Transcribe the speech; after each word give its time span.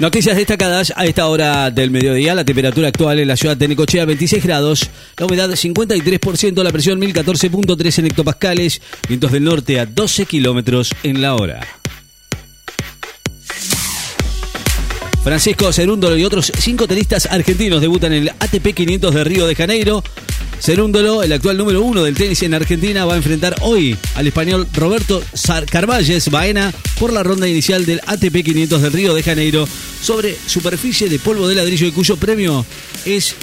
Noticias 0.00 0.36
destacadas 0.36 0.92
a 0.96 1.06
esta 1.06 1.28
hora 1.28 1.70
del 1.70 1.92
mediodía. 1.92 2.34
La 2.34 2.44
temperatura 2.44 2.88
actual 2.88 3.20
en 3.20 3.28
la 3.28 3.36
ciudad 3.36 3.56
de 3.56 3.68
Necochea 3.68 4.04
26 4.04 4.42
grados, 4.42 4.90
la 5.16 5.26
humedad 5.26 5.48
53%, 5.50 6.62
la 6.64 6.72
presión 6.72 7.00
1014.3 7.00 7.98
en 8.00 8.06
hectopascales, 8.06 8.82
vientos 9.08 9.30
del 9.30 9.44
norte 9.44 9.78
a 9.78 9.86
12 9.86 10.26
kilómetros 10.26 10.90
en 11.04 11.22
la 11.22 11.36
hora. 11.36 11.60
Francisco 15.22 15.72
Cerúndolo 15.72 16.18
y 16.18 16.24
otros 16.24 16.52
cinco 16.58 16.86
tenistas 16.86 17.26
argentinos 17.26 17.80
debutan 17.80 18.12
en 18.12 18.24
el 18.24 18.28
ATP 18.28 18.74
500 18.74 19.14
de 19.14 19.24
Río 19.24 19.46
de 19.46 19.54
Janeiro. 19.54 20.02
Cerúndolo, 20.64 21.22
el 21.22 21.30
actual 21.30 21.58
número 21.58 21.82
uno 21.82 22.02
del 22.04 22.14
tenis 22.14 22.42
en 22.42 22.54
Argentina, 22.54 23.04
va 23.04 23.12
a 23.12 23.18
enfrentar 23.18 23.54
hoy 23.60 23.94
al 24.14 24.26
español 24.26 24.66
Roberto 24.72 25.22
Carvalles 25.70 26.30
Baena 26.30 26.72
por 26.98 27.12
la 27.12 27.22
ronda 27.22 27.46
inicial 27.46 27.84
del 27.84 28.00
ATP 28.06 28.42
500 28.42 28.80
de 28.80 28.88
Río 28.88 29.12
de 29.12 29.22
Janeiro 29.22 29.68
sobre 30.00 30.34
superficie 30.46 31.10
de 31.10 31.18
polvo 31.18 31.48
de 31.48 31.56
ladrillo 31.56 31.86
y 31.86 31.92
cuyo 31.92 32.16
premio 32.16 32.64
es 33.04 33.34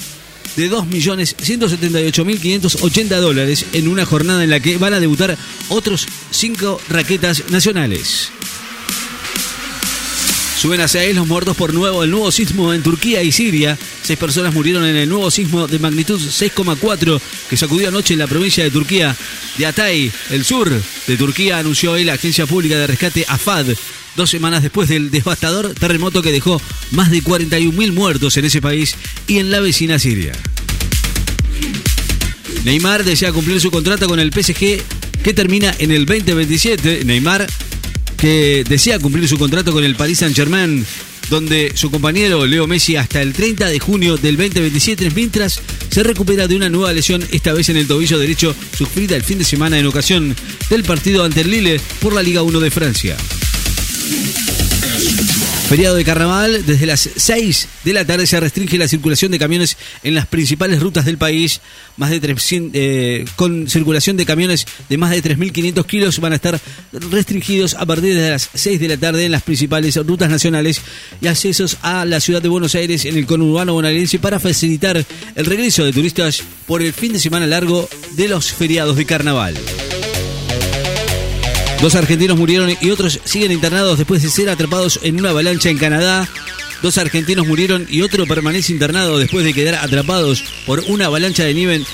de 0.55 0.72
2.178.580 0.72 3.20
dólares 3.20 3.68
en 3.72 3.88
una 3.88 4.04
jornada 4.04 4.44
en 4.44 4.49
la 4.49 4.60
que 4.60 4.80
van 4.80 4.96
a 4.96 4.99
debutar 4.99 5.38
otros 5.70 6.08
cinco 6.32 6.82
raquetas 6.90 7.52
nacionales. 7.52 8.32
Suben 10.58 10.82
a 10.82 10.88
seis 10.88 11.16
los 11.16 11.28
muertos 11.28 11.58
por 11.58 11.73
nuevo, 11.73 12.04
el 12.04 12.12
nuevo 12.12 12.32
sismo 12.32 12.73
en 12.73 12.84
Turquía 12.84 13.23
y 13.23 13.32
Siria. 13.32 13.78
Seis 14.04 14.20
personas 14.20 14.54
murieron 14.54 14.86
en 14.86 14.96
el 14.96 15.10
nuevo 15.10 15.32
sismo 15.32 15.68
de 15.68 15.80
magnitud 15.80 16.20
6,4 16.20 17.20
que 17.50 17.58
sacudió 17.58 17.88
anoche 17.88 18.14
en 18.14 18.20
la 18.20 18.27
provincia 18.27 18.64
de 18.64 18.70
Turquía 18.70 19.16
de 19.58 19.66
Atay, 19.66 20.12
el 20.30 20.46
sur 20.46 20.70
de 20.70 21.18
Turquía, 21.18 21.58
anunció 21.58 21.94
hoy 21.94 22.04
la 22.04 22.14
agencia 22.14 22.46
pública 22.46 22.77
de 22.77 22.88
rescate 22.88 23.26
AFAD, 23.27 23.68
dos 24.16 24.30
semanas 24.30 24.62
después 24.62 24.88
del 24.88 25.10
devastador 25.10 25.74
terremoto 25.74 26.22
que 26.22 26.32
dejó 26.32 26.62
más 26.91 27.10
de 27.10 27.24
41.000 27.24 27.91
muertos 27.91 28.38
en 28.38 28.46
ese 28.46 28.62
país 28.62 28.96
y 29.27 29.40
en 29.40 29.52
la 29.52 29.62
vecina 29.62 29.99
Siria. 29.99 30.34
Neymar 32.63 33.04
desea 33.04 33.32
cumplir 33.32 33.60
su 33.60 33.72
contrato 33.72 34.07
con 34.07 34.20
el 34.20 34.32
PSG 34.32 34.82
que 35.24 35.34
termina 35.34 35.74
en 35.79 35.91
el 35.91 36.05
2027. 36.05 37.05
Neymar 37.05 37.48
que 38.22 38.64
desea 38.70 39.00
cumplir 39.00 39.27
su 39.27 39.40
contrato 39.40 39.72
con 39.72 39.84
el 39.84 39.96
Paris 39.96 40.20
Saint-Germain, 40.20 40.86
donde 41.32 41.72
su 41.74 41.90
compañero 41.90 42.46
Leo 42.46 42.68
Messi 42.68 42.96
hasta 42.96 43.20
el 43.20 43.34
30 43.34 43.68
de 43.68 43.80
junio 43.80 44.16
del 44.16 44.38
2027, 44.38 45.10
mientras 45.16 45.60
se 45.90 46.04
recupera 46.04 46.48
de 46.48 46.55
una 46.55 46.70
nueva 46.70 46.94
lesión, 46.94 47.28
esta 47.32 47.52
vez 47.52 47.70
en 47.70 47.78
el 47.78 47.88
tobillo 47.88 48.20
derecho, 48.20 48.55
sufrida 48.78 49.16
el 49.16 49.24
fin 49.24 49.40
de 49.40 49.44
semana 49.44 49.80
en 49.80 49.88
ocasión 49.88 50.36
del 50.70 50.84
partido 50.84 51.24
ante 51.24 51.41
el 51.41 51.50
Lille 51.50 51.82
por 52.00 52.13
la 52.13 52.22
Liga 52.22 52.44
1 52.44 52.60
de 52.60 52.70
Francia. 52.70 53.18
Feriado 55.72 55.96
de 55.96 56.04
carnaval, 56.04 56.66
desde 56.66 56.86
las 56.86 57.10
6 57.16 57.68
de 57.86 57.94
la 57.94 58.04
tarde 58.04 58.27
se 58.27 58.38
restringe 58.41 58.77
la 58.77 58.90
circulación 58.90 59.32
de 59.32 59.40
camiones 59.40 59.78
en 60.04 60.16
las 60.16 60.28
principales 60.28 60.82
rutas 60.82 61.05
del 61.05 61.18
país. 61.18 61.62
Más 61.96 62.10
de 62.10 62.20
300, 62.20 62.72
eh, 62.74 63.24
con 63.38 63.70
circulación 63.70 64.18
de 64.18 64.25
camiones 64.25 64.68
de 64.90 64.97
más 64.97 65.12
de 65.12 65.24
3.500 65.24 65.86
kilos 65.86 66.19
van 66.19 66.34
a 66.34 66.36
estar 66.36 66.59
restringidos 66.91 67.75
a 67.75 67.86
partir 67.86 68.16
de 68.16 68.31
las 68.31 68.50
6 68.53 68.81
de 68.81 68.88
la 68.90 68.97
tarde 68.97 69.24
en 69.24 69.31
las 69.31 69.44
principales 69.44 69.96
rutas 69.96 70.30
nacionales 70.30 70.81
y 71.22 71.28
accesos 71.28 71.78
a 71.84 72.03
la 72.03 72.19
ciudad 72.19 72.41
de 72.41 72.50
Buenos 72.50 72.75
Aires 72.75 73.06
en 73.06 73.16
el 73.16 73.25
conurbano 73.25 73.72
bonaerense 73.72 74.19
para 74.19 74.41
facilitar 74.41 74.97
el 75.35 75.46
regreso 75.46 75.85
de 75.85 75.94
turistas 75.94 76.44
por 76.68 76.81
el 76.81 76.91
fin 76.91 77.13
de 77.13 77.19
semana 77.19 77.47
largo 77.47 77.88
de 78.18 78.28
los 78.28 78.52
feriados 78.52 78.97
de 78.97 79.06
carnaval. 79.06 79.56
Dos 81.81 81.96
argentinos 81.96 82.38
murieron 82.38 82.72
y 82.79 82.91
otros 82.91 83.19
siguen 83.24 83.51
internados 83.51 83.97
después 83.97 84.22
de 84.22 84.29
ser 84.29 84.50
atrapados 84.50 85.00
en 85.01 85.19
una 85.19 85.31
avalancha 85.31 85.69
en 85.69 85.79
Canadá. 85.79 86.29
Dos 86.84 87.00
argentinos 87.00 87.47
murieron 87.47 87.88
y 87.90 88.03
otro 88.03 88.28
permanece 88.28 88.72
internado 88.72 89.18
después 89.18 89.44
de 89.44 89.53
quedar 89.53 89.75
atrapados 89.75 90.44
por 90.68 90.81
una 90.88 91.07
avalancha 91.07 91.44
de 91.44 91.56
nieve 91.56 91.75
en 91.75 91.85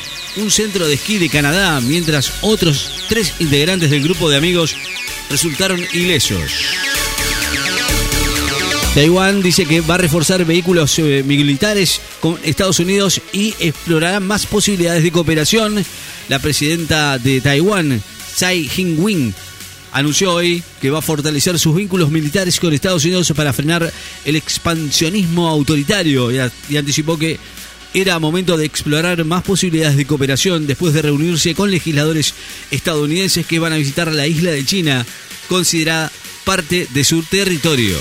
un 0.43 0.51
centro 0.51 0.85
de 0.87 0.95
esquí 0.95 1.17
de 1.19 1.29
Canadá, 1.29 1.79
mientras 1.79 2.33
otros 2.41 3.05
tres 3.07 3.33
integrantes 3.39 3.89
del 3.89 4.03
grupo 4.03 4.29
de 4.29 4.35
amigos 4.35 4.75
resultaron 5.29 5.81
ilesos. 5.93 6.51
Taiwán 8.93 9.41
dice 9.41 9.65
que 9.65 9.79
va 9.79 9.95
a 9.95 9.99
reforzar 9.99 10.43
vehículos 10.43 10.99
eh, 10.99 11.23
militares 11.25 12.01
con 12.19 12.37
Estados 12.43 12.79
Unidos 12.79 13.21
y 13.31 13.53
explorará 13.59 14.19
más 14.19 14.47
posibilidades 14.47 15.03
de 15.03 15.11
cooperación. 15.11 15.85
La 16.27 16.39
presidenta 16.39 17.17
de 17.19 17.39
Taiwán, 17.39 18.01
Tsai 18.35 18.69
Ing-wen, 18.75 19.33
anunció 19.97 20.31
hoy 20.31 20.61
que 20.79 20.91
va 20.91 20.99
a 20.99 21.01
fortalecer 21.01 21.57
sus 21.57 21.75
vínculos 21.75 22.11
militares 22.11 22.59
con 22.59 22.71
Estados 22.71 23.03
Unidos 23.03 23.33
para 23.35 23.51
frenar 23.51 23.91
el 24.25 24.35
expansionismo 24.35 25.47
autoritario 25.47 26.31
y, 26.31 26.77
anticipó 26.77 27.17
que 27.17 27.39
era 27.95 28.19
momento 28.19 28.57
de 28.57 28.65
explorar 28.65 29.25
más 29.25 29.41
posibilidades 29.41 29.97
de 29.97 30.05
cooperación 30.05 30.67
después 30.67 30.93
de 30.93 31.01
reunirse 31.01 31.55
con 31.55 31.71
legisladores 31.71 32.35
estadounidenses 32.69 33.47
que 33.47 33.57
van 33.57 33.73
a 33.73 33.77
visitar 33.77 34.11
la 34.13 34.27
isla 34.27 34.51
de 34.51 34.65
China, 34.65 35.03
considerada 35.49 36.11
parte 36.45 36.87
de 36.93 37.03
su 37.03 37.23
territorio. 37.23 37.97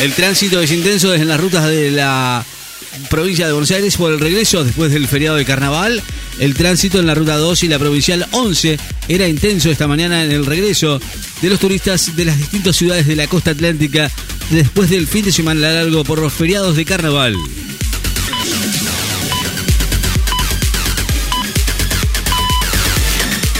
El 0.00 0.12
tránsito 0.12 0.60
es 0.60 0.72
intenso 0.72 1.10
desde 1.10 1.24
las 1.24 1.40
rutas 1.40 1.68
de 1.68 1.92
la 1.92 2.44
provincia 3.08 3.46
de 3.46 3.52
Buenos 3.52 3.70
Aires 3.70 3.96
por 3.96 4.12
el 4.12 4.18
regreso 4.18 4.64
después 4.64 4.90
del 4.90 5.06
feriado 5.06 5.36
de 5.36 5.44
carnaval. 5.44 6.02
El 6.38 6.54
tránsito 6.54 7.00
en 7.00 7.06
la 7.06 7.14
ruta 7.14 7.36
2 7.36 7.62
y 7.62 7.68
la 7.68 7.78
provincial 7.78 8.26
11 8.32 8.78
era 9.08 9.26
intenso 9.26 9.70
esta 9.70 9.88
mañana 9.88 10.22
en 10.22 10.32
el 10.32 10.44
regreso 10.44 11.00
de 11.40 11.50
los 11.50 11.58
turistas 11.58 12.14
de 12.14 12.26
las 12.26 12.36
distintas 12.36 12.76
ciudades 12.76 13.06
de 13.06 13.16
la 13.16 13.26
costa 13.26 13.52
atlántica 13.52 14.10
después 14.50 14.90
del 14.90 15.06
fin 15.06 15.24
de 15.24 15.32
semana 15.32 15.72
largo 15.72 16.04
por 16.04 16.20
los 16.20 16.32
feriados 16.32 16.76
de 16.76 16.84
carnaval. 16.84 17.34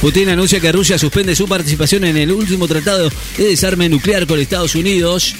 Putin 0.00 0.28
anuncia 0.28 0.60
que 0.60 0.70
Rusia 0.70 0.98
suspende 0.98 1.34
su 1.34 1.48
participación 1.48 2.04
en 2.04 2.18
el 2.18 2.30
último 2.30 2.68
tratado 2.68 3.10
de 3.38 3.44
desarme 3.44 3.88
nuclear 3.88 4.26
con 4.26 4.38
Estados 4.38 4.74
Unidos. 4.74 5.34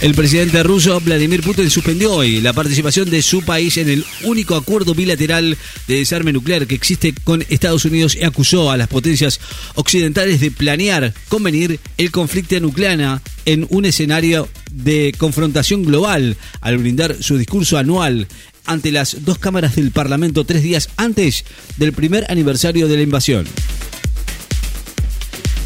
El 0.00 0.14
presidente 0.14 0.62
ruso 0.62 0.98
Vladimir 1.00 1.42
Putin 1.42 1.68
suspendió 1.68 2.14
hoy 2.14 2.40
la 2.40 2.54
participación 2.54 3.10
de 3.10 3.20
su 3.20 3.42
país 3.42 3.76
en 3.76 3.90
el 3.90 4.02
único 4.24 4.56
acuerdo 4.56 4.94
bilateral 4.94 5.58
de 5.88 5.94
desarme 5.94 6.32
nuclear 6.32 6.66
que 6.66 6.74
existe 6.74 7.12
con 7.22 7.44
Estados 7.50 7.84
Unidos 7.84 8.16
y 8.16 8.24
acusó 8.24 8.70
a 8.70 8.78
las 8.78 8.88
potencias 8.88 9.40
occidentales 9.74 10.40
de 10.40 10.50
planear 10.50 11.12
convenir 11.28 11.80
el 11.98 12.10
conflicto 12.10 12.58
nuclear 12.60 13.20
en 13.44 13.66
un 13.68 13.84
escenario 13.84 14.48
de 14.72 15.14
confrontación 15.18 15.84
global 15.84 16.38
al 16.62 16.78
brindar 16.78 17.22
su 17.22 17.36
discurso 17.36 17.76
anual 17.76 18.26
ante 18.64 18.92
las 18.92 19.22
dos 19.26 19.36
cámaras 19.38 19.76
del 19.76 19.90
Parlamento 19.90 20.44
tres 20.44 20.62
días 20.62 20.88
antes 20.96 21.44
del 21.76 21.92
primer 21.92 22.24
aniversario 22.30 22.88
de 22.88 22.96
la 22.96 23.02
invasión. 23.02 23.46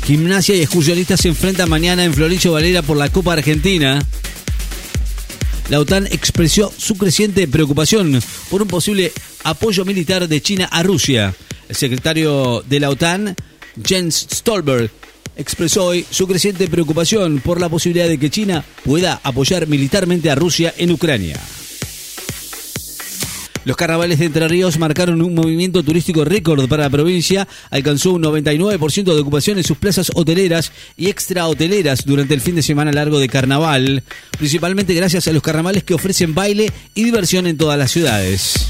Gimnasia 0.05 0.55
y 0.55 0.61
excursionistas 0.61 1.21
se 1.21 1.29
enfrentan 1.29 1.71
mañana 1.71 2.05
en 2.05 2.13
Florillo 2.13 2.53
Valera 2.53 2.83
por 2.83 2.99
la 2.99 3.09
Copa 3.09 3.33
Argentina. 3.33 4.03
La 5.71 5.81
OTAN 5.81 6.07
expresó 6.09 6.71
su 6.77 6.99
creciente 6.99 7.49
preocupación 7.49 8.21
por 8.51 8.61
un 8.61 8.69
posible 8.69 9.13
apoyo 9.45 9.87
militar 9.87 10.29
de 10.29 10.43
China 10.43 10.69
a 10.71 10.83
Rusia. 10.83 11.35
El 11.71 11.75
secretario 11.75 12.63
de 12.69 12.81
la 12.81 12.91
OTAN, 12.91 13.35
Jens 13.83 14.27
Stolberg, 14.31 14.91
expresó 15.37 15.87
hoy 15.87 16.05
su 16.11 16.27
creciente 16.27 16.69
preocupación 16.69 17.41
por 17.41 17.59
la 17.59 17.71
posibilidad 17.71 18.07
de 18.07 18.19
que 18.19 18.29
China 18.29 18.63
pueda 18.85 19.21
apoyar 19.23 19.67
militarmente 19.67 20.31
a 20.31 20.35
Rusia 20.35 20.75
en 20.77 20.93
Ucrania. 20.93 21.41
Los 23.65 23.79
carnavales 23.79 24.19
de 24.19 24.27
Entre 24.27 24.47
Ríos 24.47 24.79
marcaron 24.79 25.23
un 25.23 25.35
movimiento 25.35 25.83
turístico 25.83 26.25
récord 26.25 26.69
para 26.69 26.83
la 26.85 26.91
provincia. 26.91 27.49
Alcanzó 27.71 28.13
un 28.13 28.23
99% 28.23 29.15
de 29.15 29.21
ocupación 29.21 29.57
en 29.57 29.65
sus 29.65 29.79
plazas 29.79 30.13
hoteleras 30.15 30.71
y 30.99 31.09
extra 31.09 31.47
hoteleras 31.47 32.05
durante 32.05 32.35
el 32.35 32.43
fin 32.43 32.57
de 32.57 32.63
semana 32.63 32.93
largo 32.93 33.19
de 33.19 33.29
carnaval, 33.29 34.03
principalmente 34.37 34.93
gracias 34.93 35.29
a 35.29 35.33
los 35.33 35.43
carnavales 35.43 35.83
que 35.83 35.95
ofrecen 35.95 36.35
baile 36.35 36.71
y 36.95 37.05
diversión 37.05 37.47
en 37.47 37.57
todas 37.57 37.79
las 37.79 37.91
ciudades. 37.91 38.69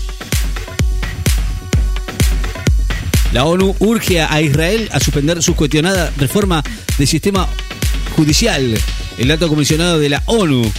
La 3.32 3.46
ONU 3.46 3.74
urge 3.80 4.20
a 4.20 4.40
Israel 4.40 4.88
a 4.92 5.00
suspender 5.00 5.42
su 5.42 5.56
cuestionada 5.56 6.12
reforma 6.18 6.62
del 6.98 7.08
sistema 7.08 7.48
judicial. 8.14 8.78
El 9.18 9.30
alto 9.32 9.48
comisionado 9.48 9.98
de 9.98 10.08
la 10.08 10.22
ONU 10.26 10.70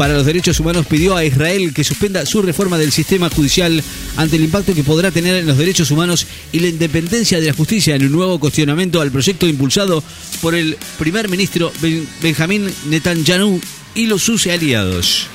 para 0.00 0.14
los 0.14 0.24
Derechos 0.24 0.58
Humanos 0.58 0.86
pidió 0.86 1.14
a 1.14 1.26
Israel 1.26 1.74
que 1.74 1.84
suspenda 1.84 2.24
su 2.24 2.40
reforma 2.40 2.78
del 2.78 2.90
sistema 2.90 3.28
judicial 3.28 3.84
ante 4.16 4.36
el 4.36 4.44
impacto 4.44 4.74
que 4.74 4.82
podrá 4.82 5.10
tener 5.10 5.36
en 5.36 5.46
los 5.46 5.58
derechos 5.58 5.90
humanos 5.90 6.26
y 6.52 6.60
la 6.60 6.68
independencia 6.68 7.38
de 7.38 7.48
la 7.48 7.52
justicia 7.52 7.96
en 7.96 8.06
un 8.06 8.12
nuevo 8.12 8.40
cuestionamiento 8.40 9.02
al 9.02 9.10
proyecto 9.10 9.46
impulsado 9.46 10.02
por 10.40 10.54
el 10.54 10.78
primer 10.98 11.28
ministro 11.28 11.70
Benjamín 12.22 12.72
Netanyahu 12.86 13.60
y 13.94 14.06
los 14.06 14.22
sus 14.22 14.46
aliados. 14.46 15.26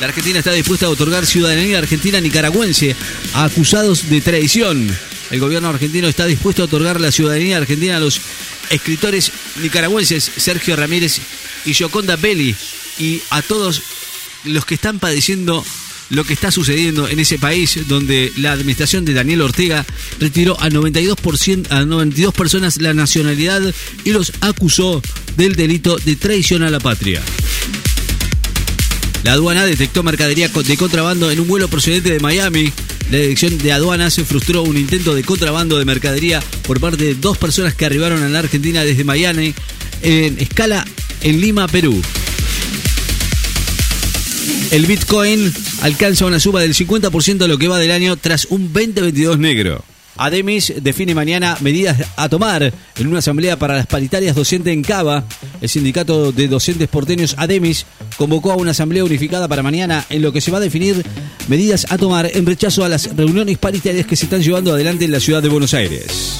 La 0.00 0.08
Argentina 0.08 0.40
está 0.40 0.50
dispuesta 0.50 0.86
a 0.86 0.90
otorgar 0.90 1.24
ciudadanía 1.24 1.78
argentina 1.78 2.20
nicaragüense 2.20 2.96
a 3.34 3.44
acusados 3.44 4.10
de 4.10 4.20
traición. 4.20 4.90
El 5.32 5.40
gobierno 5.40 5.70
argentino 5.70 6.06
está 6.06 6.26
dispuesto 6.26 6.62
a 6.62 6.66
otorgar 6.66 7.00
la 7.00 7.10
ciudadanía 7.10 7.56
argentina 7.56 7.96
a 7.96 8.00
los 8.00 8.20
escritores 8.70 9.32
nicaragüenses 9.62 10.30
Sergio 10.36 10.76
Ramírez 10.76 11.20
y 11.64 11.72
Yoconda 11.72 12.16
Belli 12.16 12.54
y 12.98 13.20
a 13.30 13.40
todos 13.42 13.82
los 14.44 14.66
que 14.66 14.74
están 14.74 14.98
padeciendo 14.98 15.64
lo 16.10 16.24
que 16.24 16.34
está 16.34 16.50
sucediendo 16.50 17.08
en 17.08 17.18
ese 17.18 17.38
país 17.38 17.78
donde 17.88 18.30
la 18.36 18.52
administración 18.52 19.06
de 19.06 19.14
Daniel 19.14 19.40
Ortega 19.40 19.86
retiró 20.20 20.60
a 20.60 20.68
92%, 20.68 21.66
a 21.70 21.86
92 21.86 22.34
personas 22.34 22.80
la 22.82 22.92
nacionalidad 22.92 23.62
y 24.04 24.10
los 24.10 24.32
acusó 24.42 25.00
del 25.38 25.56
delito 25.56 25.96
de 25.96 26.16
traición 26.16 26.62
a 26.62 26.70
la 26.70 26.78
patria. 26.80 27.22
La 29.24 29.32
aduana 29.32 29.64
detectó 29.64 30.02
mercadería 30.02 30.48
de 30.48 30.76
contrabando 30.76 31.30
en 31.30 31.40
un 31.40 31.48
vuelo 31.48 31.68
procedente 31.68 32.10
de 32.10 32.20
Miami. 32.20 32.72
La 33.12 33.18
dirección 33.18 33.58
de 33.58 33.72
aduanas 33.72 34.18
frustró 34.24 34.62
un 34.62 34.78
intento 34.78 35.14
de 35.14 35.22
contrabando 35.22 35.78
de 35.78 35.84
mercadería 35.84 36.42
por 36.62 36.80
parte 36.80 37.04
de 37.04 37.14
dos 37.14 37.36
personas 37.36 37.74
que 37.74 37.84
arribaron 37.84 38.22
a 38.22 38.28
la 38.30 38.38
Argentina 38.38 38.84
desde 38.84 39.04
Miami 39.04 39.54
en 40.00 40.38
escala 40.38 40.82
en 41.20 41.38
Lima, 41.38 41.68
Perú. 41.68 42.00
El 44.70 44.86
Bitcoin 44.86 45.52
alcanza 45.82 46.24
una 46.24 46.40
suba 46.40 46.62
del 46.62 46.72
50% 46.74 47.36
de 47.36 47.48
lo 47.48 47.58
que 47.58 47.68
va 47.68 47.78
del 47.78 47.90
año 47.90 48.16
tras 48.16 48.46
un 48.46 48.72
2022 48.72 49.38
negro. 49.38 49.84
Ademis 50.22 50.72
define 50.80 51.16
mañana 51.16 51.56
medidas 51.60 51.98
a 52.16 52.28
tomar 52.28 52.62
en 52.62 53.06
una 53.08 53.18
asamblea 53.18 53.58
para 53.58 53.74
las 53.74 53.88
paritarias 53.88 54.36
docentes 54.36 54.72
en 54.72 54.82
Cava. 54.82 55.24
El 55.60 55.68
sindicato 55.68 56.30
de 56.30 56.46
docentes 56.46 56.88
porteños 56.88 57.34
Ademis 57.38 57.86
convocó 58.16 58.52
a 58.52 58.56
una 58.56 58.70
asamblea 58.70 59.04
unificada 59.04 59.48
para 59.48 59.64
mañana 59.64 60.04
en 60.10 60.22
lo 60.22 60.32
que 60.32 60.40
se 60.40 60.52
va 60.52 60.58
a 60.58 60.60
definir 60.60 61.04
medidas 61.48 61.86
a 61.90 61.98
tomar 61.98 62.30
en 62.32 62.46
rechazo 62.46 62.84
a 62.84 62.88
las 62.88 63.16
reuniones 63.16 63.58
paritarias 63.58 64.06
que 64.06 64.14
se 64.14 64.26
están 64.26 64.42
llevando 64.42 64.72
adelante 64.72 65.04
en 65.04 65.10
la 65.10 65.18
ciudad 65.18 65.42
de 65.42 65.48
Buenos 65.48 65.74
Aires. 65.74 66.38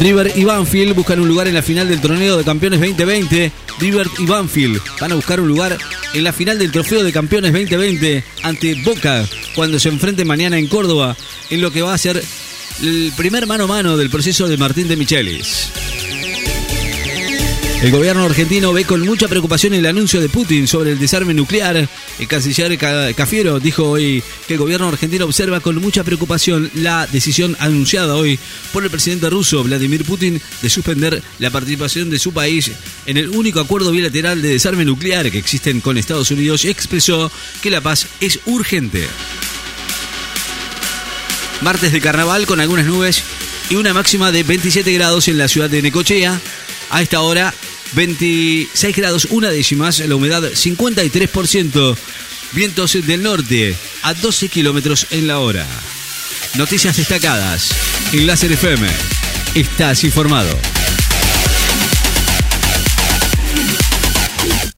River 0.00 0.32
y 0.36 0.44
Banfield 0.44 0.94
buscan 0.94 1.20
un 1.20 1.28
lugar 1.28 1.48
en 1.48 1.54
la 1.54 1.62
final 1.62 1.88
del 1.88 2.00
torneo 2.00 2.38
de 2.38 2.44
campeones 2.44 2.80
2020. 2.80 3.52
River 3.78 4.06
y 4.18 4.26
Banfield 4.26 4.80
van 5.00 5.12
a 5.12 5.14
buscar 5.16 5.40
un 5.40 5.48
lugar 5.48 5.76
en 6.14 6.24
la 6.24 6.32
final 6.32 6.58
del 6.58 6.72
trofeo 6.72 7.04
de 7.04 7.12
campeones 7.12 7.52
2020 7.52 8.24
ante 8.42 8.74
Boca 8.82 9.24
cuando 9.54 9.78
se 9.78 9.88
enfrenten 9.88 10.26
mañana 10.26 10.58
en 10.58 10.66
Córdoba 10.66 11.16
en 11.54 11.60
lo 11.60 11.70
que 11.70 11.82
va 11.82 11.94
a 11.94 11.98
ser 11.98 12.22
el 12.82 13.12
primer 13.16 13.46
mano 13.46 13.64
a 13.64 13.68
mano 13.68 13.96
del 13.96 14.10
proceso 14.10 14.48
de 14.48 14.56
Martín 14.56 14.88
de 14.88 14.96
Michelis. 14.96 15.70
El 17.84 17.90
gobierno 17.90 18.24
argentino 18.24 18.72
ve 18.72 18.86
con 18.86 19.02
mucha 19.02 19.28
preocupación 19.28 19.74
el 19.74 19.84
anuncio 19.84 20.18
de 20.20 20.30
Putin 20.30 20.66
sobre 20.66 20.92
el 20.92 20.98
desarme 20.98 21.34
nuclear. 21.34 21.86
El 22.18 22.28
canciller 22.28 22.78
Cafiero 23.14 23.60
dijo 23.60 23.90
hoy 23.90 24.22
que 24.48 24.54
el 24.54 24.58
gobierno 24.58 24.88
argentino 24.88 25.26
observa 25.26 25.60
con 25.60 25.76
mucha 25.76 26.02
preocupación 26.02 26.70
la 26.74 27.06
decisión 27.06 27.54
anunciada 27.60 28.16
hoy 28.16 28.38
por 28.72 28.84
el 28.84 28.90
presidente 28.90 29.28
ruso 29.28 29.62
Vladimir 29.62 30.04
Putin 30.04 30.40
de 30.62 30.70
suspender 30.70 31.22
la 31.38 31.50
participación 31.50 32.08
de 32.08 32.18
su 32.18 32.32
país 32.32 32.70
en 33.04 33.18
el 33.18 33.28
único 33.28 33.60
acuerdo 33.60 33.90
bilateral 33.90 34.40
de 34.40 34.48
desarme 34.48 34.86
nuclear 34.86 35.30
que 35.30 35.38
existen 35.38 35.82
con 35.82 35.98
Estados 35.98 36.30
Unidos 36.30 36.64
y 36.64 36.70
expresó 36.70 37.30
que 37.60 37.70
la 37.70 37.82
paz 37.82 38.06
es 38.20 38.40
urgente. 38.46 39.06
Martes 41.60 41.92
de 41.92 42.00
carnaval 42.00 42.46
con 42.46 42.60
algunas 42.60 42.86
nubes 42.86 43.22
y 43.70 43.76
una 43.76 43.94
máxima 43.94 44.32
de 44.32 44.42
27 44.42 44.92
grados 44.92 45.28
en 45.28 45.38
la 45.38 45.48
ciudad 45.48 45.70
de 45.70 45.82
Necochea. 45.82 46.40
A 46.90 47.02
esta 47.02 47.20
hora 47.20 47.54
26 47.94 48.96
grados 48.96 49.28
una 49.30 49.50
décimas, 49.50 50.00
la 50.00 50.14
humedad 50.14 50.42
53%, 50.42 51.96
vientos 52.52 52.92
del 53.06 53.22
norte 53.22 53.76
a 54.02 54.14
12 54.14 54.48
kilómetros 54.48 55.06
en 55.10 55.26
la 55.26 55.38
hora. 55.38 55.66
Noticias 56.54 56.96
destacadas 56.96 57.70
en 58.12 58.26
Láser 58.26 58.52
FM. 58.52 58.86
Estás 59.54 60.04
informado. 60.04 60.73